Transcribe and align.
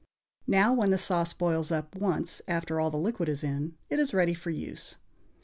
Now, 0.47 0.73
when 0.73 0.89
the 0.89 0.97
sauce 0.97 1.31
boils 1.31 1.69
up 1.71 1.95
once 1.95 2.41
after 2.47 2.79
all 2.79 2.89
the 2.89 2.97
liquid 2.97 3.29
is 3.29 3.43
in, 3.43 3.75
it 3.87 3.99
is 3.99 4.15
ready 4.15 4.33
for 4.33 4.49
use. 4.49 4.97